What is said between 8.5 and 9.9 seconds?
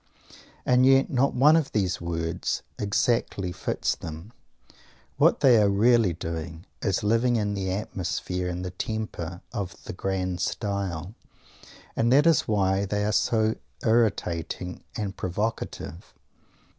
the temper of